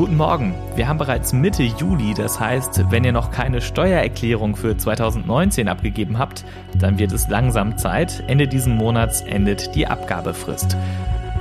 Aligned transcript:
Guten 0.00 0.16
Morgen. 0.16 0.54
Wir 0.76 0.88
haben 0.88 0.96
bereits 0.96 1.34
Mitte 1.34 1.62
Juli, 1.62 2.14
das 2.14 2.40
heißt, 2.40 2.90
wenn 2.90 3.04
ihr 3.04 3.12
noch 3.12 3.30
keine 3.30 3.60
Steuererklärung 3.60 4.56
für 4.56 4.74
2019 4.74 5.68
abgegeben 5.68 6.18
habt, 6.18 6.42
dann 6.74 6.98
wird 6.98 7.12
es 7.12 7.28
langsam 7.28 7.76
Zeit. 7.76 8.24
Ende 8.26 8.48
diesen 8.48 8.78
Monats 8.78 9.20
endet 9.20 9.74
die 9.74 9.86
Abgabefrist. 9.86 10.74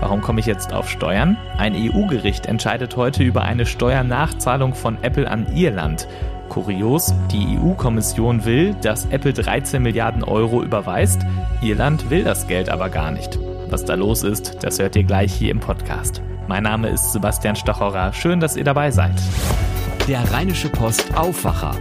Warum 0.01 0.19
komme 0.19 0.41
ich 0.41 0.45
jetzt 0.45 0.73
auf 0.73 0.89
Steuern? 0.89 1.37
Ein 1.57 1.73
EU-Gericht 1.73 2.47
entscheidet 2.47 2.97
heute 2.97 3.23
über 3.23 3.43
eine 3.43 3.65
Steuernachzahlung 3.65 4.75
von 4.75 4.97
Apple 5.03 5.31
an 5.31 5.55
Irland. 5.55 6.09
Kurios, 6.49 7.13
die 7.31 7.57
EU-Kommission 7.57 8.43
will, 8.43 8.75
dass 8.81 9.05
Apple 9.05 9.31
13 9.31 9.81
Milliarden 9.81 10.21
Euro 10.25 10.63
überweist. 10.63 11.21
Irland 11.61 12.09
will 12.09 12.25
das 12.25 12.45
Geld 12.47 12.67
aber 12.67 12.89
gar 12.89 13.11
nicht. 13.11 13.39
Was 13.69 13.85
da 13.85 13.93
los 13.93 14.23
ist, 14.23 14.57
das 14.65 14.79
hört 14.79 14.97
ihr 14.97 15.05
gleich 15.05 15.31
hier 15.31 15.51
im 15.51 15.61
Podcast. 15.61 16.21
Mein 16.49 16.63
Name 16.63 16.89
ist 16.89 17.11
Sebastian 17.11 17.55
Stachorer. 17.55 18.11
Schön, 18.11 18.39
dass 18.39 18.55
ihr 18.55 18.63
dabei 18.63 18.89
seid. 18.89 19.13
Der 20.07 20.19
Rheinische 20.31 20.67
Post 20.67 21.15
Aufwacher. 21.15 21.75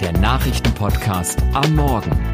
Der 0.00 0.12
Nachrichtenpodcast 0.12 1.38
am 1.52 1.74
Morgen. 1.74 2.29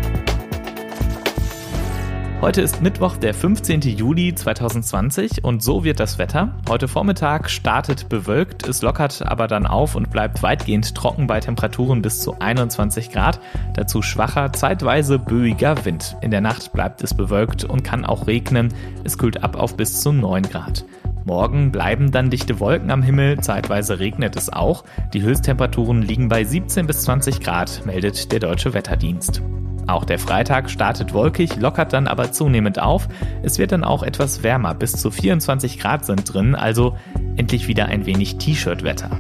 Heute 2.43 2.61
ist 2.61 2.83
Mittwoch, 2.83 3.17
der 3.17 3.33
15. 3.33 3.81
Juli 3.81 4.35
2020 4.35 5.43
und 5.43 5.63
so 5.63 5.85
wird 5.85 5.99
das 5.99 6.19
Wetter. 6.19 6.55
Heute 6.69 6.87
Vormittag 6.87 7.49
startet 7.49 8.11
bewölkt, 8.11 8.69
es 8.69 8.83
lockert 8.83 9.23
aber 9.27 9.47
dann 9.47 9.67
auf 9.67 9.95
und 9.95 10.11
bleibt 10.11 10.43
weitgehend 10.43 10.95
trocken 10.95 11.27
bei 11.27 11.41
Temperaturen 11.41 12.03
bis 12.03 12.21
zu 12.21 12.39
21 12.39 13.11
Grad. 13.11 13.41
Dazu 13.73 14.03
schwacher, 14.03 14.53
zeitweise 14.53 15.19
böiger 15.19 15.87
Wind. 15.87 16.15
In 16.21 16.31
der 16.31 16.43
Nacht 16.43 16.75
bleibt 16.75 17.03
es 17.03 17.15
bewölkt 17.15 17.65
und 17.65 17.83
kann 17.83 18.05
auch 18.05 18.27
regnen. 18.27 18.69
Es 19.03 19.17
kühlt 19.17 19.43
ab 19.43 19.57
auf 19.57 19.79
bis 19.79 20.03
zu 20.03 20.13
9 20.13 20.43
Grad. 20.43 20.85
Morgen 21.25 21.73
bleiben 21.73 22.13
dann 22.13 22.29
dichte 22.29 22.61
Wolken 22.61 22.91
am 22.91 23.03
Himmel, 23.03 23.41
zeitweise 23.41 23.99
regnet 23.99 24.37
es 24.37 24.53
auch. 24.53 24.85
Die 25.15 25.23
Höchsttemperaturen 25.23 26.03
liegen 26.03 26.29
bei 26.29 26.45
17 26.45 26.87
bis 26.87 27.03
20 27.03 27.41
Grad, 27.41 27.85
meldet 27.87 28.31
der 28.31 28.41
Deutsche 28.41 28.75
Wetterdienst. 28.75 29.43
Auch 29.89 30.05
der 30.05 30.19
Freitag 30.19 30.69
startet 30.69 31.15
wolkig, 31.15 31.57
lockert 31.57 31.93
dann 31.93 32.09
aber 32.09 32.33
zunehmend 32.33 32.81
auf. 32.81 33.09
Es 33.43 33.59
wird 33.59 33.71
dann 33.71 33.85
auch 33.85 34.03
etwas 34.03 34.43
wärmer, 34.43 34.75
bis 34.75 34.93
zu 34.93 35.13
24 35.13 35.79
Grad 35.79 36.05
sind 36.05 36.33
drin, 36.33 36.57
also 36.57 36.97
endlich 37.37 37.69
wieder 37.69 37.87
ein 37.87 38.05
wenig 38.05 38.39
T-Shirt-Wetter. 38.39 39.11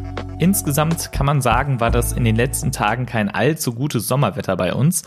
Insgesamt 0.40 1.12
kann 1.12 1.24
man 1.24 1.40
sagen, 1.40 1.78
war 1.78 1.90
das 1.90 2.12
in 2.12 2.24
den 2.24 2.34
letzten 2.34 2.72
Tagen 2.72 3.06
kein 3.06 3.30
allzu 3.30 3.74
gutes 3.74 4.08
Sommerwetter 4.08 4.56
bei 4.56 4.74
uns. 4.74 5.04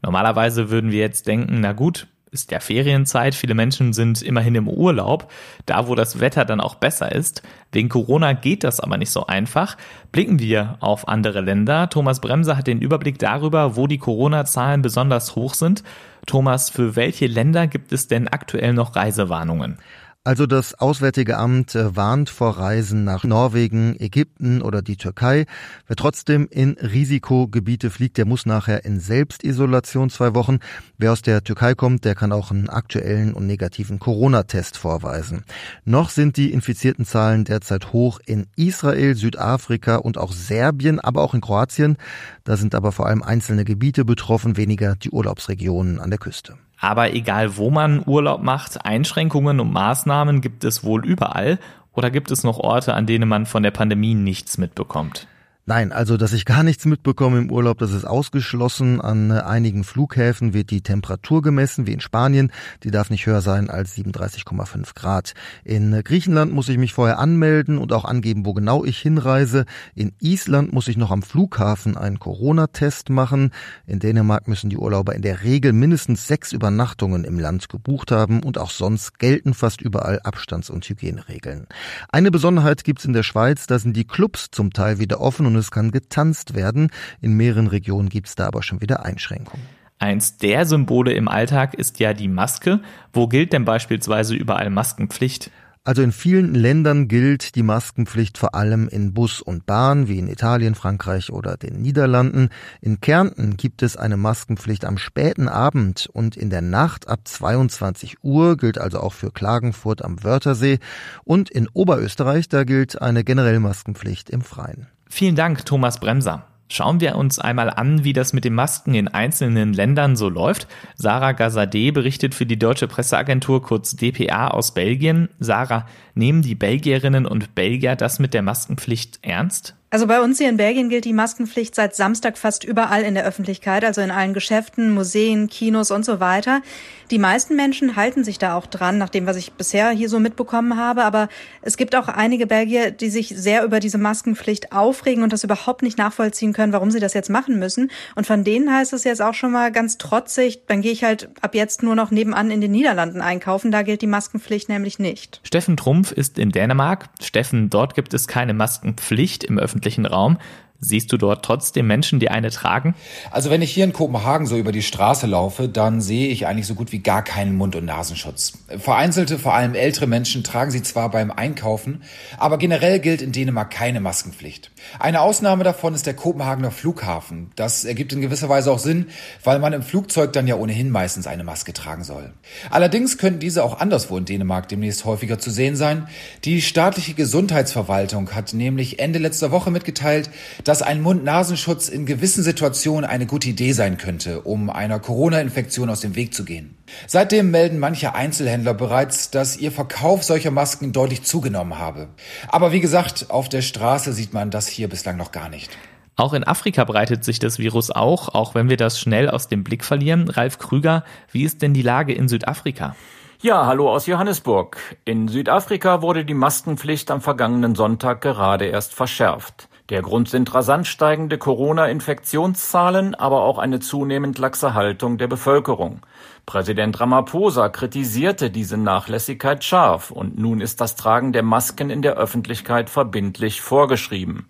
Normalerweise 0.00 0.70
würden 0.70 0.90
wir 0.90 1.00
jetzt 1.00 1.26
denken, 1.26 1.60
na 1.60 1.72
gut, 1.72 2.08
ist 2.32 2.50
ja 2.50 2.60
Ferienzeit, 2.60 3.34
viele 3.34 3.54
Menschen 3.54 3.92
sind 3.92 4.22
immerhin 4.22 4.54
im 4.54 4.66
Urlaub, 4.66 5.30
da 5.66 5.86
wo 5.86 5.94
das 5.94 6.18
Wetter 6.18 6.46
dann 6.46 6.62
auch 6.62 6.76
besser 6.76 7.12
ist. 7.12 7.42
Wegen 7.72 7.90
Corona 7.90 8.32
geht 8.32 8.64
das 8.64 8.80
aber 8.80 8.96
nicht 8.96 9.10
so 9.10 9.26
einfach. 9.26 9.76
Blicken 10.12 10.38
wir 10.38 10.78
auf 10.80 11.08
andere 11.08 11.42
Länder. 11.42 11.90
Thomas 11.90 12.20
Bremser 12.20 12.56
hat 12.56 12.66
den 12.66 12.80
Überblick 12.80 13.18
darüber, 13.18 13.76
wo 13.76 13.86
die 13.86 13.98
Corona-Zahlen 13.98 14.80
besonders 14.80 15.36
hoch 15.36 15.52
sind. 15.52 15.84
Thomas, 16.26 16.70
für 16.70 16.96
welche 16.96 17.26
Länder 17.26 17.66
gibt 17.66 17.92
es 17.92 18.08
denn 18.08 18.28
aktuell 18.28 18.72
noch 18.72 18.96
Reisewarnungen? 18.96 19.78
Also 20.24 20.46
das 20.46 20.74
Auswärtige 20.74 21.36
Amt 21.36 21.74
äh, 21.74 21.96
warnt 21.96 22.30
vor 22.30 22.56
Reisen 22.56 23.02
nach 23.02 23.24
Norwegen, 23.24 23.96
Ägypten 23.98 24.62
oder 24.62 24.80
die 24.80 24.96
Türkei. 24.96 25.46
Wer 25.88 25.96
trotzdem 25.96 26.46
in 26.48 26.74
Risikogebiete 26.74 27.90
fliegt, 27.90 28.18
der 28.18 28.24
muss 28.24 28.46
nachher 28.46 28.84
in 28.84 29.00
Selbstisolation 29.00 30.10
zwei 30.10 30.32
Wochen. 30.36 30.60
Wer 30.96 31.10
aus 31.10 31.22
der 31.22 31.42
Türkei 31.42 31.74
kommt, 31.74 32.04
der 32.04 32.14
kann 32.14 32.30
auch 32.30 32.52
einen 32.52 32.68
aktuellen 32.68 33.34
und 33.34 33.48
negativen 33.48 33.98
Corona-Test 33.98 34.78
vorweisen. 34.78 35.42
Noch 35.84 36.08
sind 36.08 36.36
die 36.36 36.52
infizierten 36.52 37.04
Zahlen 37.04 37.42
derzeit 37.42 37.92
hoch 37.92 38.20
in 38.24 38.46
Israel, 38.54 39.16
Südafrika 39.16 39.96
und 39.96 40.18
auch 40.18 40.30
Serbien, 40.30 41.00
aber 41.00 41.22
auch 41.22 41.34
in 41.34 41.40
Kroatien. 41.40 41.96
Da 42.44 42.56
sind 42.56 42.76
aber 42.76 42.92
vor 42.92 43.06
allem 43.06 43.24
einzelne 43.24 43.64
Gebiete 43.64 44.04
betroffen, 44.04 44.56
weniger 44.56 44.94
die 44.94 45.10
Urlaubsregionen 45.10 45.98
an 45.98 46.10
der 46.10 46.20
Küste. 46.20 46.54
Aber 46.82 47.14
egal 47.14 47.56
wo 47.56 47.70
man 47.70 48.02
Urlaub 48.04 48.42
macht, 48.42 48.84
Einschränkungen 48.84 49.60
und 49.60 49.72
Maßnahmen 49.72 50.40
gibt 50.40 50.64
es 50.64 50.82
wohl 50.82 51.06
überall. 51.06 51.60
Oder 51.92 52.10
gibt 52.10 52.32
es 52.32 52.42
noch 52.42 52.58
Orte, 52.58 52.94
an 52.94 53.06
denen 53.06 53.28
man 53.28 53.46
von 53.46 53.62
der 53.62 53.70
Pandemie 53.70 54.14
nichts 54.14 54.58
mitbekommt? 54.58 55.28
Nein, 55.74 55.90
also 55.90 56.18
dass 56.18 56.34
ich 56.34 56.44
gar 56.44 56.64
nichts 56.64 56.84
mitbekomme 56.84 57.38
im 57.38 57.50
Urlaub, 57.50 57.78
das 57.78 57.92
ist 57.92 58.04
ausgeschlossen. 58.04 59.00
An 59.00 59.30
äh, 59.30 59.38
einigen 59.40 59.84
Flughäfen 59.84 60.52
wird 60.52 60.70
die 60.70 60.82
Temperatur 60.82 61.40
gemessen, 61.40 61.86
wie 61.86 61.94
in 61.94 62.00
Spanien. 62.00 62.52
Die 62.82 62.90
darf 62.90 63.08
nicht 63.08 63.24
höher 63.24 63.40
sein 63.40 63.70
als 63.70 63.96
37,5 63.96 64.94
Grad. 64.94 65.32
In 65.64 65.94
äh, 65.94 66.02
Griechenland 66.02 66.52
muss 66.52 66.68
ich 66.68 66.76
mich 66.76 66.92
vorher 66.92 67.18
anmelden 67.18 67.78
und 67.78 67.94
auch 67.94 68.04
angeben, 68.04 68.44
wo 68.44 68.52
genau 68.52 68.84
ich 68.84 68.98
hinreise. 68.98 69.64
In 69.94 70.12
Island 70.20 70.74
muss 70.74 70.88
ich 70.88 70.98
noch 70.98 71.10
am 71.10 71.22
Flughafen 71.22 71.96
einen 71.96 72.18
Corona-Test 72.18 73.08
machen. 73.08 73.50
In 73.86 73.98
Dänemark 73.98 74.48
müssen 74.48 74.68
die 74.68 74.76
Urlauber 74.76 75.14
in 75.14 75.22
der 75.22 75.42
Regel 75.42 75.72
mindestens 75.72 76.26
sechs 76.26 76.52
Übernachtungen 76.52 77.24
im 77.24 77.38
Land 77.38 77.70
gebucht 77.70 78.10
haben 78.10 78.42
und 78.42 78.58
auch 78.58 78.72
sonst 78.72 79.18
gelten 79.18 79.54
fast 79.54 79.80
überall 79.80 80.20
Abstands- 80.20 80.68
und 80.68 80.84
Hygieneregeln. 80.86 81.66
Eine 82.10 82.30
Besonderheit 82.30 82.84
gibt's 82.84 83.06
in 83.06 83.14
der 83.14 83.22
Schweiz, 83.22 83.66
da 83.66 83.78
sind 83.78 83.96
die 83.96 84.06
Clubs 84.06 84.48
zum 84.50 84.74
Teil 84.74 84.98
wieder 84.98 85.22
offen 85.22 85.46
und 85.46 85.61
es 85.62 85.70
kann 85.70 85.90
getanzt 85.90 86.54
werden. 86.54 86.90
In 87.20 87.34
mehreren 87.34 87.68
Regionen 87.68 88.10
gibt 88.10 88.28
es 88.28 88.34
da 88.34 88.46
aber 88.46 88.62
schon 88.62 88.82
wieder 88.82 89.04
Einschränkungen. 89.04 89.66
Eins 89.98 90.36
der 90.36 90.66
Symbole 90.66 91.12
im 91.12 91.28
Alltag 91.28 91.74
ist 91.74 92.00
ja 92.00 92.12
die 92.12 92.28
Maske. 92.28 92.80
Wo 93.12 93.28
gilt 93.28 93.52
denn 93.52 93.64
beispielsweise 93.64 94.34
überall 94.34 94.68
Maskenpflicht? 94.68 95.50
Also 95.84 96.02
in 96.02 96.12
vielen 96.12 96.54
Ländern 96.54 97.08
gilt 97.08 97.56
die 97.56 97.64
Maskenpflicht 97.64 98.38
vor 98.38 98.54
allem 98.54 98.86
in 98.86 99.14
Bus 99.14 99.40
und 99.40 99.66
Bahn, 99.66 100.06
wie 100.06 100.20
in 100.20 100.28
Italien, 100.28 100.76
Frankreich 100.76 101.32
oder 101.32 101.56
den 101.56 101.82
Niederlanden. 101.82 102.50
In 102.80 103.00
Kärnten 103.00 103.56
gibt 103.56 103.82
es 103.82 103.96
eine 103.96 104.16
Maskenpflicht 104.16 104.84
am 104.84 104.96
späten 104.96 105.48
Abend 105.48 106.08
und 106.12 106.36
in 106.36 106.50
der 106.50 106.62
Nacht 106.62 107.08
ab 107.08 107.20
22 107.24 108.18
Uhr, 108.22 108.56
gilt 108.56 108.78
also 108.78 109.00
auch 109.00 109.12
für 109.12 109.32
Klagenfurt 109.32 110.04
am 110.04 110.22
Wörthersee. 110.22 110.78
Und 111.24 111.50
in 111.50 111.68
Oberösterreich, 111.72 112.48
da 112.48 112.62
gilt 112.62 113.02
eine 113.02 113.24
generelle 113.24 113.58
Maskenpflicht 113.58 114.30
im 114.30 114.42
Freien. 114.42 114.86
Vielen 115.14 115.36
Dank, 115.36 115.66
Thomas 115.66 116.00
Bremser. 116.00 116.46
Schauen 116.68 117.02
wir 117.02 117.16
uns 117.16 117.38
einmal 117.38 117.68
an, 117.68 118.02
wie 118.02 118.14
das 118.14 118.32
mit 118.32 118.46
den 118.46 118.54
Masken 118.54 118.94
in 118.94 119.08
einzelnen 119.08 119.74
Ländern 119.74 120.16
so 120.16 120.30
läuft. 120.30 120.66
Sarah 120.94 121.32
Gazadeh 121.32 121.90
berichtet 121.90 122.34
für 122.34 122.46
die 122.46 122.58
deutsche 122.58 122.88
Presseagentur 122.88 123.60
kurz 123.60 123.94
DPA 123.94 124.48
aus 124.48 124.72
Belgien. 124.72 125.28
Sarah, 125.38 125.86
nehmen 126.14 126.40
die 126.40 126.54
Belgierinnen 126.54 127.26
und 127.26 127.54
Belgier 127.54 127.94
das 127.94 128.20
mit 128.20 128.32
der 128.32 128.40
Maskenpflicht 128.40 129.18
ernst? 129.20 129.76
Also 129.92 130.06
bei 130.06 130.22
uns 130.22 130.38
hier 130.38 130.48
in 130.48 130.56
Belgien 130.56 130.88
gilt 130.88 131.04
die 131.04 131.12
Maskenpflicht 131.12 131.74
seit 131.74 131.94
Samstag 131.94 132.38
fast 132.38 132.64
überall 132.64 133.02
in 133.02 133.12
der 133.12 133.26
Öffentlichkeit, 133.26 133.84
also 133.84 134.00
in 134.00 134.10
allen 134.10 134.32
Geschäften, 134.32 134.90
Museen, 134.94 135.48
Kinos 135.48 135.90
und 135.90 136.06
so 136.06 136.18
weiter. 136.18 136.62
Die 137.10 137.18
meisten 137.18 137.56
Menschen 137.56 137.94
halten 137.94 138.24
sich 138.24 138.38
da 138.38 138.56
auch 138.56 138.64
dran, 138.64 138.96
nach 138.96 139.10
dem, 139.10 139.26
was 139.26 139.36
ich 139.36 139.52
bisher 139.52 139.90
hier 139.90 140.08
so 140.08 140.18
mitbekommen 140.18 140.78
habe. 140.78 141.04
Aber 141.04 141.28
es 141.60 141.76
gibt 141.76 141.94
auch 141.94 142.08
einige 142.08 142.46
Belgier, 142.46 142.90
die 142.90 143.10
sich 143.10 143.34
sehr 143.36 143.64
über 143.64 143.80
diese 143.80 143.98
Maskenpflicht 143.98 144.72
aufregen 144.72 145.22
und 145.22 145.30
das 145.30 145.44
überhaupt 145.44 145.82
nicht 145.82 145.98
nachvollziehen 145.98 146.54
können, 146.54 146.72
warum 146.72 146.90
sie 146.90 146.98
das 146.98 147.12
jetzt 147.12 147.28
machen 147.28 147.58
müssen. 147.58 147.90
Und 148.14 148.26
von 148.26 148.44
denen 148.44 148.72
heißt 148.72 148.94
es 148.94 149.04
jetzt 149.04 149.20
auch 149.20 149.34
schon 149.34 149.52
mal 149.52 149.70
ganz 149.72 149.98
trotzig, 149.98 150.62
dann 150.68 150.80
gehe 150.80 150.92
ich 150.92 151.04
halt 151.04 151.28
ab 151.42 151.54
jetzt 151.54 151.82
nur 151.82 151.96
noch 151.96 152.10
nebenan 152.10 152.50
in 152.50 152.62
den 152.62 152.70
Niederlanden 152.70 153.20
einkaufen. 153.20 153.70
Da 153.70 153.82
gilt 153.82 154.00
die 154.00 154.06
Maskenpflicht 154.06 154.70
nämlich 154.70 154.98
nicht. 154.98 155.42
Steffen 155.44 155.76
Trumpf 155.76 156.12
ist 156.12 156.38
in 156.38 156.50
Dänemark. 156.50 157.10
Steffen, 157.20 157.68
dort 157.68 157.94
gibt 157.94 158.14
es 158.14 158.26
keine 158.26 158.54
Maskenpflicht 158.54 159.44
im 159.44 159.58
öffentlichen 159.58 159.81
öffentlichen 159.82 160.06
Raum. 160.06 160.38
Siehst 160.84 161.12
du 161.12 161.16
dort 161.16 161.44
trotzdem 161.44 161.86
Menschen, 161.86 162.18
die 162.18 162.28
eine 162.28 162.50
tragen? 162.50 162.96
Also 163.30 163.50
wenn 163.50 163.62
ich 163.62 163.70
hier 163.70 163.84
in 163.84 163.92
Kopenhagen 163.92 164.48
so 164.48 164.56
über 164.56 164.72
die 164.72 164.82
Straße 164.82 165.28
laufe, 165.28 165.68
dann 165.68 166.00
sehe 166.00 166.26
ich 166.26 166.48
eigentlich 166.48 166.66
so 166.66 166.74
gut 166.74 166.90
wie 166.90 166.98
gar 166.98 167.22
keinen 167.22 167.56
Mund- 167.56 167.76
und 167.76 167.84
Nasenschutz. 167.84 168.54
Vereinzelte, 168.78 169.38
vor 169.38 169.54
allem 169.54 169.76
ältere 169.76 170.08
Menschen 170.08 170.42
tragen 170.42 170.72
sie 170.72 170.82
zwar 170.82 171.08
beim 171.12 171.30
Einkaufen, 171.30 172.02
aber 172.36 172.58
generell 172.58 172.98
gilt 172.98 173.22
in 173.22 173.30
Dänemark 173.30 173.70
keine 173.70 174.00
Maskenpflicht. 174.00 174.72
Eine 174.98 175.20
Ausnahme 175.20 175.62
davon 175.62 175.94
ist 175.94 176.06
der 176.06 176.14
Kopenhagener 176.14 176.72
Flughafen. 176.72 177.52
Das 177.54 177.84
ergibt 177.84 178.12
in 178.12 178.20
gewisser 178.20 178.48
Weise 178.48 178.72
auch 178.72 178.80
Sinn, 178.80 179.06
weil 179.44 179.60
man 179.60 179.74
im 179.74 179.82
Flugzeug 179.82 180.32
dann 180.32 180.48
ja 180.48 180.56
ohnehin 180.56 180.90
meistens 180.90 181.28
eine 181.28 181.44
Maske 181.44 181.72
tragen 181.74 182.02
soll. 182.02 182.32
Allerdings 182.70 183.18
könnten 183.18 183.38
diese 183.38 183.62
auch 183.62 183.78
anderswo 183.78 184.18
in 184.18 184.24
Dänemark 184.24 184.68
demnächst 184.68 185.04
häufiger 185.04 185.38
zu 185.38 185.52
sehen 185.52 185.76
sein. 185.76 186.08
Die 186.44 186.60
staatliche 186.60 187.14
Gesundheitsverwaltung 187.14 188.34
hat 188.34 188.52
nämlich 188.52 188.98
Ende 188.98 189.20
letzter 189.20 189.52
Woche 189.52 189.70
mitgeteilt, 189.70 190.28
dass 190.64 190.71
dass 190.72 190.80
ein 190.80 191.02
Mund-Nasenschutz 191.02 191.90
in 191.90 192.06
gewissen 192.06 192.42
Situationen 192.42 193.04
eine 193.04 193.26
gute 193.26 193.50
Idee 193.50 193.72
sein 193.72 193.98
könnte, 193.98 194.40
um 194.40 194.70
einer 194.70 195.00
Corona-Infektion 195.00 195.90
aus 195.90 196.00
dem 196.00 196.16
Weg 196.16 196.32
zu 196.32 196.46
gehen. 196.46 196.78
Seitdem 197.06 197.50
melden 197.50 197.78
manche 197.78 198.14
Einzelhändler 198.14 198.72
bereits, 198.72 199.30
dass 199.30 199.58
ihr 199.58 199.70
Verkauf 199.70 200.24
solcher 200.24 200.50
Masken 200.50 200.94
deutlich 200.94 201.24
zugenommen 201.24 201.78
habe. 201.78 202.08
Aber 202.48 202.72
wie 202.72 202.80
gesagt, 202.80 203.26
auf 203.28 203.50
der 203.50 203.60
Straße 203.60 204.14
sieht 204.14 204.32
man 204.32 204.50
das 204.50 204.66
hier 204.66 204.88
bislang 204.88 205.18
noch 205.18 205.30
gar 205.30 205.50
nicht. 205.50 205.76
Auch 206.16 206.32
in 206.32 206.42
Afrika 206.42 206.84
breitet 206.84 207.22
sich 207.22 207.38
das 207.38 207.58
Virus 207.58 207.90
auch, 207.90 208.30
auch 208.30 208.54
wenn 208.54 208.70
wir 208.70 208.78
das 208.78 208.98
schnell 208.98 209.28
aus 209.28 209.48
dem 209.48 209.64
Blick 209.64 209.84
verlieren. 209.84 210.30
Ralf 210.30 210.56
Krüger, 210.56 211.04
wie 211.32 211.44
ist 211.44 211.60
denn 211.60 211.74
die 211.74 211.82
Lage 211.82 212.14
in 212.14 212.28
Südafrika? 212.28 212.96
Ja, 213.42 213.66
hallo 213.66 213.90
aus 213.90 214.06
Johannesburg. 214.06 214.78
In 215.04 215.28
Südafrika 215.28 216.00
wurde 216.00 216.24
die 216.24 216.32
Maskenpflicht 216.32 217.10
am 217.10 217.20
vergangenen 217.20 217.74
Sonntag 217.74 218.22
gerade 218.22 218.64
erst 218.64 218.94
verschärft. 218.94 219.68
Der 219.88 220.00
Grund 220.00 220.28
sind 220.28 220.54
rasant 220.54 220.86
steigende 220.86 221.38
Corona-Infektionszahlen, 221.38 223.14
aber 223.16 223.42
auch 223.42 223.58
eine 223.58 223.80
zunehmend 223.80 224.38
laxe 224.38 224.74
Haltung 224.74 225.18
der 225.18 225.26
Bevölkerung. 225.26 226.00
Präsident 226.46 227.00
Ramaphosa 227.00 227.68
kritisierte 227.68 228.50
diese 228.50 228.76
Nachlässigkeit 228.76 229.64
scharf 229.64 230.10
und 230.10 230.38
nun 230.38 230.60
ist 230.60 230.80
das 230.80 230.94
Tragen 230.94 231.32
der 231.32 231.42
Masken 231.42 231.90
in 231.90 232.00
der 232.00 232.14
Öffentlichkeit 232.14 232.90
verbindlich 232.90 233.60
vorgeschrieben. 233.60 234.46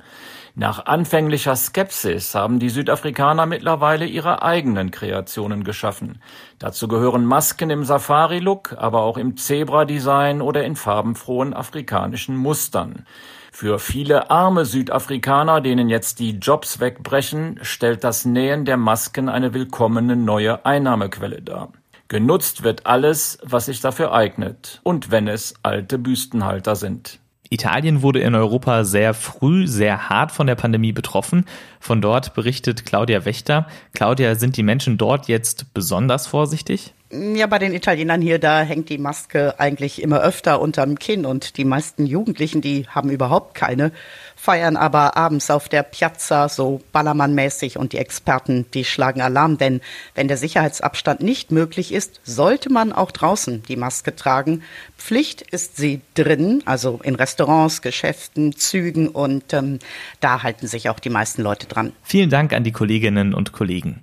Nach 0.54 0.84
anfänglicher 0.84 1.56
Skepsis 1.56 2.34
haben 2.34 2.58
die 2.58 2.68
Südafrikaner 2.68 3.46
mittlerweile 3.46 4.04
ihre 4.04 4.42
eigenen 4.42 4.90
Kreationen 4.90 5.64
geschaffen. 5.64 6.20
Dazu 6.58 6.88
gehören 6.88 7.24
Masken 7.24 7.70
im 7.70 7.84
Safari-Look, 7.84 8.74
aber 8.76 9.00
auch 9.00 9.16
im 9.16 9.38
Zebra-Design 9.38 10.42
oder 10.42 10.64
in 10.64 10.76
farbenfrohen 10.76 11.54
afrikanischen 11.54 12.36
Mustern. 12.36 13.06
Für 13.54 13.78
viele 13.78 14.30
arme 14.30 14.64
Südafrikaner, 14.64 15.60
denen 15.60 15.90
jetzt 15.90 16.18
die 16.18 16.30
Jobs 16.30 16.80
wegbrechen, 16.80 17.60
stellt 17.60 18.02
das 18.02 18.24
Nähen 18.24 18.64
der 18.64 18.78
Masken 18.78 19.28
eine 19.28 19.52
willkommene 19.52 20.16
neue 20.16 20.64
Einnahmequelle 20.64 21.42
dar. 21.42 21.70
Genutzt 22.08 22.64
wird 22.64 22.86
alles, 22.86 23.38
was 23.44 23.66
sich 23.66 23.80
dafür 23.82 24.14
eignet, 24.14 24.80
und 24.84 25.10
wenn 25.10 25.28
es 25.28 25.54
alte 25.62 25.98
Büstenhalter 25.98 26.76
sind. 26.76 27.20
Italien 27.50 28.00
wurde 28.00 28.20
in 28.20 28.34
Europa 28.34 28.84
sehr 28.84 29.12
früh, 29.12 29.66
sehr 29.66 30.08
hart 30.08 30.32
von 30.32 30.46
der 30.46 30.54
Pandemie 30.54 30.92
betroffen. 30.92 31.44
Von 31.78 32.00
dort 32.00 32.32
berichtet 32.32 32.86
Claudia 32.86 33.26
Wächter. 33.26 33.68
Claudia, 33.92 34.34
sind 34.34 34.56
die 34.56 34.62
Menschen 34.62 34.96
dort 34.96 35.28
jetzt 35.28 35.74
besonders 35.74 36.26
vorsichtig? 36.26 36.94
Ja, 37.14 37.46
bei 37.46 37.58
den 37.58 37.74
Italienern 37.74 38.22
hier, 38.22 38.38
da 38.38 38.62
hängt 38.62 38.88
die 38.88 38.96
Maske 38.96 39.60
eigentlich 39.60 40.00
immer 40.00 40.22
öfter 40.22 40.62
unterm 40.62 40.98
Kinn 40.98 41.26
und 41.26 41.58
die 41.58 41.66
meisten 41.66 42.06
Jugendlichen, 42.06 42.62
die 42.62 42.86
haben 42.88 43.10
überhaupt 43.10 43.54
keine, 43.54 43.92
feiern 44.34 44.78
aber 44.78 45.14
abends 45.14 45.50
auf 45.50 45.68
der 45.68 45.82
Piazza 45.82 46.48
so 46.48 46.80
ballermannmäßig 46.92 47.76
und 47.76 47.92
die 47.92 47.98
Experten, 47.98 48.64
die 48.72 48.86
schlagen 48.86 49.20
Alarm, 49.20 49.58
denn 49.58 49.82
wenn 50.14 50.26
der 50.26 50.38
Sicherheitsabstand 50.38 51.20
nicht 51.20 51.52
möglich 51.52 51.92
ist, 51.92 52.22
sollte 52.24 52.72
man 52.72 52.94
auch 52.94 53.10
draußen 53.10 53.62
die 53.64 53.76
Maske 53.76 54.16
tragen. 54.16 54.62
Pflicht 54.96 55.42
ist 55.42 55.76
sie 55.76 56.00
drin, 56.14 56.62
also 56.64 56.98
in 57.02 57.14
Restaurants, 57.14 57.82
Geschäften, 57.82 58.56
Zügen 58.56 59.08
und 59.08 59.52
ähm, 59.52 59.80
da 60.20 60.42
halten 60.42 60.66
sich 60.66 60.88
auch 60.88 60.98
die 60.98 61.10
meisten 61.10 61.42
Leute 61.42 61.66
dran. 61.66 61.92
Vielen 62.02 62.30
Dank 62.30 62.54
an 62.54 62.64
die 62.64 62.72
Kolleginnen 62.72 63.34
und 63.34 63.52
Kollegen. 63.52 64.02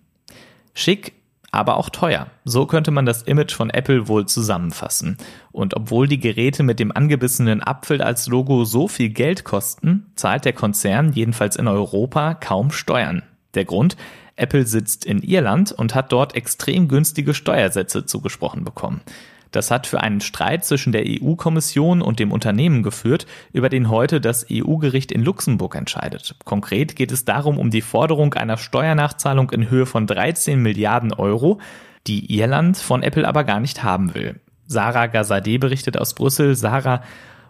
Schick 0.76 1.19
aber 1.52 1.78
auch 1.78 1.90
teuer. 1.90 2.28
So 2.46 2.66
könnte 2.66 2.92
man 2.92 3.06
das 3.06 3.24
Image 3.24 3.54
von 3.54 3.70
Apple 3.70 4.08
wohl 4.08 4.26
zusammenfassen. 4.26 5.18
Und 5.52 5.76
obwohl 5.76 6.08
die 6.08 6.20
Geräte 6.20 6.64
mit 6.64 6.80
dem 6.80 6.96
angebissenen 6.96 7.64
Apfel 7.64 8.02
als 8.02 8.28
Logo 8.28 8.66
so 8.66 8.88
viel 8.88 9.10
Geld 9.10 9.44
kosten, 9.44 10.12
zahlt 10.16 10.46
der 10.46 10.54
Konzern 10.54 11.12
jedenfalls 11.14 11.56
in 11.56 11.68
Europa 11.68 12.34
kaum 12.36 12.72
Steuern. 12.72 13.24
Der 13.56 13.66
Grund? 13.66 13.98
Apple 14.36 14.66
sitzt 14.66 15.06
in 15.06 15.22
Irland 15.22 15.72
und 15.72 15.96
hat 15.96 16.12
dort 16.12 16.36
extrem 16.36 16.88
günstige 16.88 17.34
Steuersätze 17.34 18.06
zugesprochen 18.06 18.64
bekommen. 18.64 19.02
Das 19.52 19.72
hat 19.72 19.88
für 19.88 20.02
einen 20.02 20.22
Streit 20.22 20.64
zwischen 20.64 20.92
der 20.92 21.04
EU-Kommission 21.06 22.02
und 22.02 22.20
dem 22.20 22.32
Unternehmen 22.32 22.84
geführt, 22.84 23.26
über 23.52 23.70
den 23.70 23.90
heute 23.90 24.22
das 24.22 24.46
EU-Gericht 24.52 25.12
in 25.12 25.24
Luxemburg 25.24 25.76
entscheidet. 25.76 26.36
Konkret 26.46 26.96
geht 26.96 27.12
es 27.12 27.26
darum 27.26 27.58
um 27.58 27.72
die 27.72 27.82
Forderung 27.82 28.34
einer 28.36 28.58
Steuernachzahlung 28.58 29.50
in 29.52 29.70
Höhe 29.70 29.86
von 29.86 30.06
13 30.06 30.62
Milliarden 30.62 31.14
Euro, 31.14 31.60
die 32.06 32.38
Irland 32.38 32.78
von 32.78 33.04
Apple 33.04 33.28
aber 33.28 33.44
gar 33.44 33.60
nicht 33.60 33.84
haben 33.84 34.14
will. 34.14 34.40
Sarah 34.68 35.08
Gazadeh 35.08 35.58
berichtet 35.58 35.98
aus 35.98 36.14
Brüssel. 36.14 36.56
Sarah, 36.56 37.02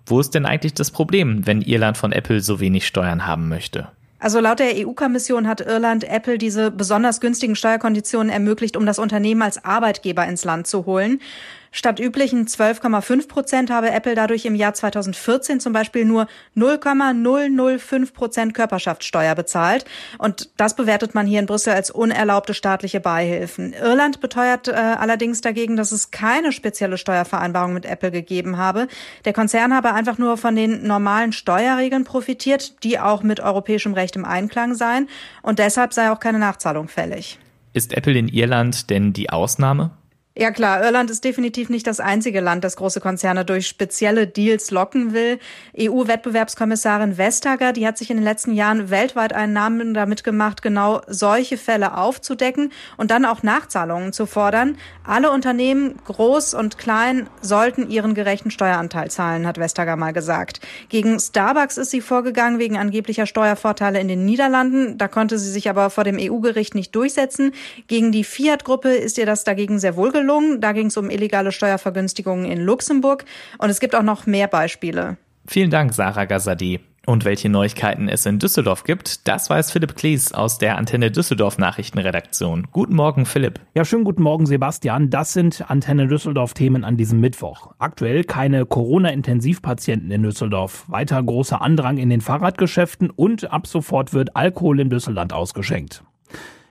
wo 0.06 0.19
ist 0.22 0.34
denn 0.34 0.46
eigentlich 0.46 0.74
das 0.74 0.92
Problem, 0.92 1.46
wenn 1.46 1.62
Irland 1.62 1.98
von 1.98 2.13
Apple 2.13 2.40
so 2.40 2.62
wenig 2.62 2.88
Steuern 2.88 3.28
haben 3.28 3.50
möchte? 3.50 3.90
Also 4.19 4.42
laut 4.42 4.60
der 4.60 4.74
EU-Kommission 4.75 5.48
hat 5.48 5.62
Irland 5.62 6.04
Apple 6.04 6.38
diese 6.38 6.72
besonders 6.72 7.22
günstigen 7.22 7.56
Steuerkonditionen 7.56 8.30
ermöglicht, 8.30 8.75
um 8.75 8.86
das 8.86 9.00
Unternehmen 9.00 9.42
als 9.42 9.63
Arbeitgeber 9.63 10.28
ins 10.28 10.44
Land 10.44 10.68
zu 10.68 10.86
holen. 10.86 11.22
Statt 11.71 12.00
üblichen 12.00 12.48
12,5 12.48 13.27
Prozent 13.27 13.69
habe 13.69 13.92
Apple 13.92 14.16
dadurch 14.16 14.45
im 14.45 14.56
Jahr 14.56 14.74
2014 14.74 15.60
zum 15.60 15.71
Beispiel 15.74 16.04
nur 16.06 16.27
0,005 16.56 18.13
Prozent 18.13 18.54
Körperschaftssteuer 18.54 19.36
bezahlt. 19.36 19.86
Und 20.18 20.50
das 20.57 20.75
bewertet 20.75 21.13
man 21.13 21.27
hier 21.27 21.39
in 21.39 21.45
Brüssel 21.45 21.74
als 21.74 21.92
unerlaubte 21.92 22.54
staatliche 22.54 23.00
Beihilfen. 23.00 23.74
Irland 23.74 24.19
beteuert 24.19 24.68
äh, 24.68 24.71
allerdings 24.71 25.42
dagegen, 25.42 25.75
dass 25.75 25.92
es 25.92 26.12
keine 26.12 26.51
spezielle 26.51 26.98
Steuervereinbarung 26.98 27.74
mit 27.74 27.86
Apple 27.86 28.12
gegeben 28.12 28.57
habe. 28.57 28.88
Der 29.25 29.33
Konzern 29.33 29.74
habe 29.74 29.94
einfach 29.94 30.18
nur 30.18 30.38
von 30.38 30.56
den 30.56 30.88
normalen 30.88 31.33
Steuerregeln 31.33 32.04
profitiert, 32.04 32.83
die 32.83 33.00
auch 33.00 33.22
mit 33.22 33.39
europäischem 33.39 33.94
Recht 33.94 34.15
im 34.15 34.25
Einklang 34.25 34.74
seien. 34.74 35.07
Und 35.44 35.60
deshalb 35.60 35.94
sei 35.94 36.12
auch 36.12 36.19
keine 36.19 36.39
Nachzahlung 36.39 36.88
fällig. 36.88 37.38
Ist 37.74 37.95
Apple 37.95 38.18
in 38.18 38.27
Irland 38.27 38.89
denn 38.89 39.13
die 39.13 39.30
Ausnahme? 39.30 39.92
Ja 40.39 40.51
klar, 40.51 40.81
Irland 40.81 41.12
ist 41.12 41.25
definitiv 41.25 41.68
nicht 41.68 41.86
das 41.86 42.00
einzige 42.00 42.39
Land, 42.39 42.63
das 42.63 42.77
große 42.77 43.01
Konzerne 43.01 43.44
durch 43.44 43.68
spezielle 43.68 44.25
Deals 44.25 44.71
locken 44.71 45.12
will. 45.12 45.38
EU-Wettbewerbskommissarin 45.77 47.18
Vestager, 47.18 47.74
die 47.74 47.86
hat 47.86 47.97
sich 47.97 48.09
in 48.09 48.15
den 48.15 48.24
letzten 48.24 48.53
Jahren 48.53 48.89
weltweit 48.89 49.33
einen 49.33 49.51
Namen 49.51 49.94
damit 49.94 50.24
gemacht, 50.24 50.62
genau 50.62 51.01
solche 51.07 51.57
Fälle 51.57 51.97
aufzudecken 51.97 52.71
und 52.95 53.12
dann 53.12 53.25
auch 53.25 53.44
Nachzahlungen 53.44 54.13
zu 54.13 54.25
fordern. 54.25 54.77
Alle 55.03 55.31
Unternehmen, 55.31 55.95
groß 56.06 56.53
und 56.53 56.77
klein, 56.77 57.27
sollten 57.41 57.89
ihren 57.89 58.13
gerechten 58.13 58.50
Steueranteil 58.50 59.12
zahlen, 59.12 59.45
hat 59.45 59.59
Vestager 59.59 59.97
mal 59.97 60.13
gesagt. 60.13 60.62
Gegen 60.88 61.19
Starbucks 61.19 61.75
ist 61.75 61.91
sie 61.91 62.00
vorgegangen 62.00 62.59
wegen 62.59 62.77
angeblicher 62.77 63.25
Steuervorteile 63.25 64.00
in 64.00 64.07
den 64.07 64.24
Niederlanden. 64.24 64.97
Da 64.97 65.09
konnte 65.09 65.38
sie 65.38 65.51
sich 65.51 65.69
aber 65.69 65.89
vor 65.89 66.06
dem 66.06 66.18
EU-Gericht 66.18 66.75
nicht 66.75 66.95
durchsetzen. 66.95 67.51
Gegen 67.88 68.13
die 68.13 68.24
Fiat-Gruppe 68.24 68.91
ist 68.91 69.18
ihr 69.18 69.25
das 69.25 69.44
dagegen 69.44 69.80
sehr 69.80 69.97
wohl 69.97 70.13
gelungen 70.13 70.29
gelungen. 70.30 70.62
Da 70.62 70.72
ging 70.72 70.88
es 70.88 70.98
um 70.98 71.10
illegale 71.10 71.52
Steuervergünstigungen 71.52 72.46
in 72.46 72.62
Luxemburg. 72.62 73.26
Und 73.58 73.70
es 73.70 73.80
gibt 73.80 73.96
auch 73.96 74.04
noch 74.04 74.26
mehr 74.26 74.48
Beispiele. 74.48 75.18
Vielen 75.48 75.72
Dank, 75.72 75.94
Sarah 75.94 76.26
Gazadi. 76.26 76.80
Und 77.06 77.26
welche 77.26 77.50
Neuigkeiten 77.50 78.08
es 78.08 78.28
in 78.28 78.38
Düsseldorf 78.38 78.84
gibt, 78.84 79.28
das 79.28 79.50
weiß 79.50 79.72
Philipp 79.72 79.96
Klies 79.96 80.31
aus 80.31 80.60
der 80.60 80.78
Antenne 80.78 81.10
Düsseldorf 81.10 81.58
Nachrichtenredaktion. 81.58 82.68
Guten 82.72 82.94
Morgen, 82.94 83.26
Philipp. 83.26 83.60
Ja, 83.74 83.84
schönen 83.84 84.04
guten 84.04 84.22
Morgen, 84.22 84.46
Sebastian. 84.46 85.10
Das 85.10 85.34
sind 85.34 85.72
Antenne 85.72 86.08
Düsseldorf 86.08 86.54
Themen 86.54 86.84
an 86.84 86.98
diesem 86.98 87.20
Mittwoch. 87.20 87.74
Aktuell 87.80 88.25
keine 88.25 88.68
Corona-Intensivpatienten 88.68 90.12
in 90.12 90.22
Düsseldorf. 90.22 90.86
Weiter 90.88 91.24
großer 91.24 91.62
Andrang 91.64 91.98
in 91.98 92.12
den 92.12 92.22
Fahrradgeschäften 92.22 93.10
und 93.10 93.51
ab 93.51 93.65
sofort 93.65 94.13
wird 94.13 94.36
Alkohol 94.36 94.80
im 94.80 94.92
Düsseldorf 94.92 95.32
ausgeschenkt. 95.32 96.03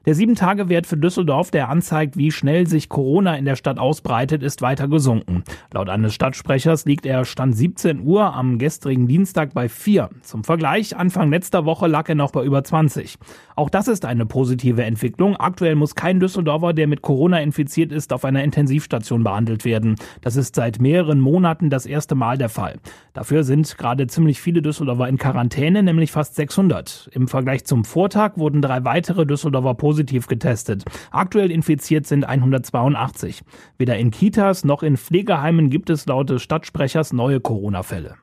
Der 0.08 0.16
7-Tage-Wert 0.16 0.86
für 0.86 0.96
Düsseldorf, 0.96 1.50
der 1.50 1.68
anzeigt, 1.68 2.16
wie 2.16 2.32
schnell 2.32 2.66
sich 2.66 2.88
Corona 2.88 3.36
in 3.36 3.44
der 3.44 3.56
Stadt 3.56 3.78
ausbreitet, 3.78 4.42
ist 4.42 4.62
weiter 4.62 4.88
gesunken. 4.88 5.44
Laut 5.70 5.90
eines 5.90 6.14
Stadtsprechers 6.14 6.86
liegt 6.86 7.04
er 7.04 7.26
Stand 7.26 7.54
17 7.54 8.00
Uhr 8.00 8.32
am 8.32 8.56
gestrigen 8.56 9.06
Dienstag 9.06 9.52
bei 9.52 9.68
4. 9.68 10.08
Zum 10.22 10.44
Vergleich, 10.44 10.96
Anfang 10.96 11.28
letzter 11.28 11.66
Woche 11.66 11.88
lag 11.88 12.08
er 12.08 12.14
noch 12.14 12.32
bei 12.32 12.42
über 12.42 12.64
20. 12.64 13.18
Auch 13.54 13.68
das 13.68 13.86
ist 13.86 14.06
eine 14.06 14.24
positive 14.24 14.82
Entwicklung. 14.82 15.36
Aktuell 15.36 15.74
muss 15.74 15.94
kein 15.94 16.20
Düsseldorfer, 16.20 16.72
der 16.72 16.86
mit 16.86 17.02
Corona 17.02 17.42
infiziert 17.42 17.92
ist, 17.92 18.14
auf 18.14 18.24
einer 18.24 18.42
Intensivstation 18.42 19.24
behandelt 19.24 19.66
werden. 19.66 19.96
Das 20.22 20.36
ist 20.36 20.54
seit 20.54 20.80
mehreren 20.80 21.20
Monaten 21.20 21.68
das 21.68 21.84
erste 21.84 22.14
Mal 22.14 22.38
der 22.38 22.48
Fall. 22.48 22.76
Dafür 23.12 23.44
sind 23.44 23.76
gerade 23.76 24.06
ziemlich 24.06 24.40
viele 24.40 24.62
Düsseldorfer 24.62 25.06
in 25.06 25.18
Quarantäne, 25.18 25.82
nämlich 25.82 26.12
fast 26.12 26.34
600. 26.36 27.10
Im 27.12 27.28
Vergleich 27.28 27.66
zum 27.66 27.84
Vortag 27.84 28.38
wurden 28.38 28.62
drei 28.62 28.84
weitere 28.84 29.26
Düsseldorfer 29.26 29.74
positiv 29.74 29.97
positiv 29.98 30.28
getestet. 30.28 30.84
Aktuell 31.10 31.50
infiziert 31.50 32.06
sind 32.06 32.24
182. 32.24 33.42
Weder 33.78 33.96
in 33.96 34.12
Kitas 34.12 34.64
noch 34.64 34.84
in 34.84 34.96
Pflegeheimen 34.96 35.70
gibt 35.70 35.90
es 35.90 36.06
laut 36.06 36.30
des 36.30 36.40
Stadtsprechers 36.40 37.12
neue 37.12 37.40
Corona-Fälle. 37.40 38.14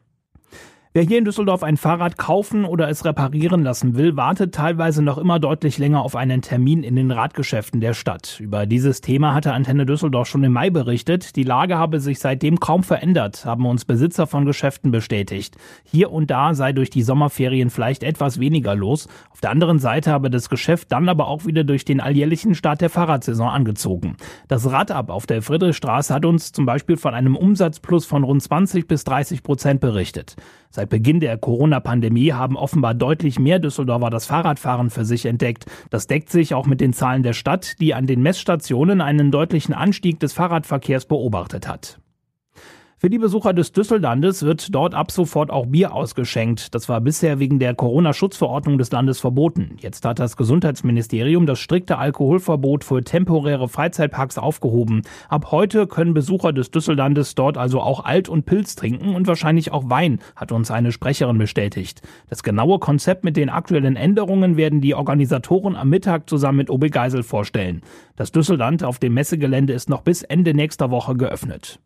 Wer 0.95 1.03
hier 1.03 1.17
in 1.17 1.25
Düsseldorf 1.25 1.61
ein 1.61 1.75
Fahrrad 1.75 2.17
kaufen 2.17 2.63
oder 2.63 2.87
es 2.87 3.03
reparieren 3.03 3.63
lassen 3.63 3.97
will, 3.97 4.15
wartet 4.15 4.55
teilweise 4.55 5.03
noch 5.03 5.17
immer 5.17 5.39
deutlich 5.39 5.77
länger 5.77 6.01
auf 6.01 6.15
einen 6.15 6.41
Termin 6.41 6.83
in 6.83 6.95
den 6.95 7.11
Radgeschäften 7.11 7.81
der 7.81 7.93
Stadt. 7.93 8.39
Über 8.39 8.65
dieses 8.65 9.01
Thema 9.01 9.33
hatte 9.33 9.51
Antenne 9.51 9.85
Düsseldorf 9.85 10.29
schon 10.29 10.45
im 10.45 10.53
Mai 10.53 10.69
berichtet. 10.69 11.35
Die 11.35 11.43
Lage 11.43 11.77
habe 11.77 11.99
sich 11.99 12.19
seitdem 12.19 12.61
kaum 12.61 12.81
verändert, 12.81 13.43
haben 13.43 13.65
uns 13.65 13.83
Besitzer 13.83 14.25
von 14.25 14.45
Geschäften 14.45 14.91
bestätigt. 14.91 15.57
Hier 15.83 16.13
und 16.13 16.31
da 16.31 16.53
sei 16.53 16.71
durch 16.71 16.91
die 16.91 17.03
Sommerferien 17.03 17.71
vielleicht 17.71 18.01
etwas 18.01 18.39
weniger 18.39 18.73
los. 18.73 19.09
Auf 19.31 19.41
der 19.41 19.51
anderen 19.51 19.79
Seite 19.79 20.11
habe 20.13 20.29
das 20.29 20.47
Geschäft 20.47 20.93
dann 20.93 21.09
aber 21.09 21.27
auch 21.27 21.45
wieder 21.45 21.65
durch 21.65 21.83
den 21.83 21.99
alljährlichen 21.99 22.55
Start 22.55 22.79
der 22.79 22.89
Fahrradsaison 22.89 23.49
angezogen. 23.49 24.15
Das 24.47 24.71
Radab 24.71 25.09
auf 25.09 25.25
der 25.25 25.41
Friedrichstraße 25.41 26.13
hat 26.13 26.23
uns 26.23 26.53
zum 26.53 26.65
Beispiel 26.65 26.95
von 26.95 27.13
einem 27.13 27.35
Umsatzplus 27.35 28.05
von 28.05 28.23
rund 28.23 28.41
20 28.41 28.87
bis 28.87 29.03
30 29.03 29.43
Prozent 29.43 29.81
berichtet. 29.81 30.37
Seit 30.75 30.89
Beginn 30.89 31.22
der 31.22 31.38
Corona-Pandemie 31.38 32.34
haben 32.34 32.58
offenbar 32.58 32.94
deutlich 32.94 33.39
mehr 33.39 33.60
Düsseldorfer 33.60 34.10
das 34.10 34.25
Fahrradfahren 34.25 34.89
für 34.89 35.05
sich 35.05 35.25
entdeckt. 35.25 35.67
Das 35.89 36.05
deckt 36.05 36.29
sich 36.29 36.53
auch 36.53 36.65
mit 36.65 36.82
den 36.82 36.91
Zahlen 36.91 37.24
der 37.24 37.32
Stadt, 37.32 37.79
die 37.79 37.94
an 37.94 38.08
den 38.08 38.22
Messstationen 38.22 39.00
einen 39.00 39.32
deutlichen 39.32 39.74
Anstieg 39.74 40.20
des 40.20 40.34
Fahrradverkehrs 40.34 41.05
beobachtet 41.05 41.70
hat. 41.70 42.00
Für 43.05 43.12
die 43.12 43.19
Besucher 43.19 43.53
des 43.53 43.71
Düssellandes 43.71 44.41
wird 44.41 44.74
dort 44.74 44.95
ab 44.95 45.12
sofort 45.12 45.51
auch 45.51 45.67
Bier 45.67 45.93
ausgeschenkt. 45.93 46.74
Das 46.74 46.89
war 46.89 47.01
bisher 47.01 47.38
wegen 47.38 47.59
der 47.59 47.75
Corona-Schutzverordnung 47.75 48.79
des 48.79 48.91
Landes 48.91 49.19
verboten. 49.19 49.77
Jetzt 49.79 50.03
hat 50.05 50.17
das 50.17 50.35
Gesundheitsministerium 50.38 51.45
das 51.45 51.59
strikte 51.59 52.00
Alkoholverbot 52.00 52.83
für 52.83 53.03
temporäre 53.03 53.69
Freizeitparks 53.69 54.39
aufgehoben. 54.39 55.03
Ab 55.29 55.51
heute 55.51 55.85
können 55.85 56.15
Besucher 56.15 56.51
des 56.51 56.71
Düssellandes 56.71 57.35
dort 57.35 57.59
also 57.59 57.79
auch 57.79 58.03
Alt- 58.03 58.27
und 58.27 58.47
Pilz 58.47 58.74
trinken 58.74 59.13
und 59.13 59.27
wahrscheinlich 59.27 59.71
auch 59.71 59.88
Wein, 59.88 60.17
hat 60.35 60.51
uns 60.51 60.71
eine 60.71 60.91
Sprecherin 60.91 61.38
bestätigt. 61.38 62.01
Das 62.31 62.41
genaue 62.41 62.79
Konzept 62.79 63.24
mit 63.24 63.38
den 63.38 63.50
aktuellen 63.50 63.97
Änderungen 63.97 64.57
werden 64.57 64.81
die 64.81 64.95
Organisatoren 64.95 65.75
am 65.75 65.91
Mittag 65.91 66.27
zusammen 66.27 66.57
mit 66.57 66.71
OB 66.71 66.89
Geisel 66.89 67.21
vorstellen. 67.21 67.83
Das 68.15 68.31
Düsselland 68.31 68.83
auf 68.83 68.97
dem 68.97 69.13
Messegelände 69.13 69.74
ist 69.74 69.91
noch 69.91 70.01
bis 70.01 70.24
Ende 70.24 70.55
nächster 70.55 70.89
Woche 70.89 71.15
geöffnet. 71.15 71.79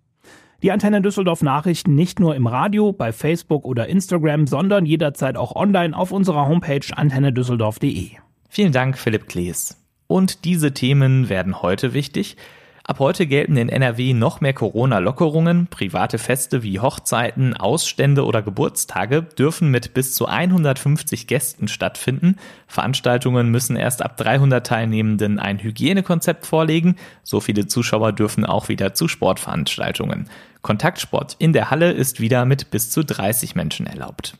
Die 0.62 0.74
Antenne 0.74 1.02
Düsseldorf 1.02 1.42
Nachrichten 1.42 1.96
nicht 1.96 2.20
nur 2.20 2.36
im 2.36 2.46
Radio, 2.46 2.92
bei 2.92 3.14
Facebook 3.14 3.64
oder 3.64 3.88
Instagram, 3.88 4.46
sondern 4.46 4.86
jederzeit 4.86 5.38
auch 5.38 5.56
online 5.56 5.96
auf 5.96 6.12
unserer 6.12 6.50
Homepage 6.50 6.86
antennedüsseldorf.de. 6.94 8.10
Vielen 8.50 8.74
Dank, 8.74 8.98
Philipp 8.98 9.30
Klees. 9.30 9.78
Und 10.08 10.44
diese 10.44 10.74
Themen 10.74 11.30
werden 11.30 11.62
heute 11.62 11.94
wichtig. 11.94 12.36
Ab 12.84 12.98
heute 12.98 13.28
gelten 13.28 13.56
in 13.56 13.70
NRW 13.70 14.14
noch 14.14 14.42
mehr 14.42 14.54
Corona-Lockerungen. 14.54 15.68
Private 15.68 16.18
Feste 16.18 16.64
wie 16.64 16.80
Hochzeiten, 16.80 17.56
Ausstände 17.56 18.26
oder 18.26 18.42
Geburtstage 18.42 19.22
dürfen 19.22 19.70
mit 19.70 19.94
bis 19.94 20.16
zu 20.16 20.26
150 20.26 21.28
Gästen 21.28 21.68
stattfinden. 21.68 22.38
Veranstaltungen 22.66 23.50
müssen 23.50 23.76
erst 23.76 24.02
ab 24.02 24.18
300 24.18 24.66
Teilnehmenden 24.66 25.38
ein 25.38 25.60
Hygienekonzept 25.60 26.48
vorlegen. 26.48 26.96
So 27.22 27.40
viele 27.40 27.68
Zuschauer 27.68 28.12
dürfen 28.12 28.44
auch 28.44 28.70
wieder 28.70 28.96
zu 28.96 29.08
Sportveranstaltungen. 29.08 30.28
Kontaktsport 30.62 31.36
in 31.40 31.54
der 31.54 31.72
Halle 31.72 31.92
ist 31.92 32.20
wieder 32.20 32.46
mit 32.46 32.72
bis 32.72 32.90
zu 32.90 33.04
30 33.04 33.56
Menschen 33.56 33.86
erlaubt. 33.86 34.38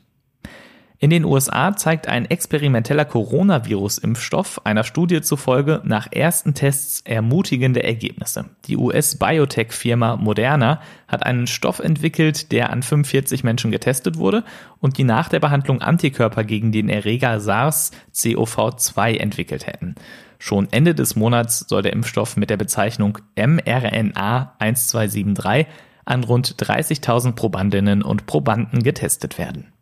In 1.02 1.08
den 1.08 1.24
USA 1.24 1.74
zeigt 1.74 2.08
ein 2.08 2.26
experimenteller 2.26 3.06
Coronavirus-Impfstoff 3.06 4.66
einer 4.66 4.84
Studie 4.84 5.22
zufolge 5.22 5.80
nach 5.82 6.12
ersten 6.12 6.52
Tests 6.52 7.00
ermutigende 7.06 7.82
Ergebnisse. 7.82 8.50
Die 8.66 8.76
US-Biotech-Firma 8.76 10.16
Moderna 10.16 10.82
hat 11.08 11.24
einen 11.24 11.46
Stoff 11.46 11.78
entwickelt, 11.78 12.52
der 12.52 12.68
an 12.68 12.82
45 12.82 13.44
Menschen 13.44 13.70
getestet 13.70 14.18
wurde 14.18 14.44
und 14.78 14.98
die 14.98 15.04
nach 15.04 15.30
der 15.30 15.40
Behandlung 15.40 15.80
Antikörper 15.80 16.44
gegen 16.44 16.70
den 16.70 16.90
Erreger 16.90 17.38
SARS-CoV-2 17.38 19.16
entwickelt 19.16 19.66
hätten. 19.66 19.94
Schon 20.38 20.68
Ende 20.70 20.94
des 20.94 21.16
Monats 21.16 21.60
soll 21.66 21.80
der 21.80 21.94
Impfstoff 21.94 22.36
mit 22.36 22.50
der 22.50 22.58
Bezeichnung 22.58 23.16
mRNA 23.36 24.54
1273 24.58 25.66
an 26.10 26.24
rund 26.24 26.54
30.000 26.56 27.32
Probandinnen 27.32 28.02
und 28.02 28.26
Probanden 28.26 28.82
getestet 28.82 29.38
werden. 29.38 29.72